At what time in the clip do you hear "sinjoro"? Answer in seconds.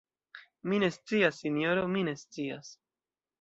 1.43-1.85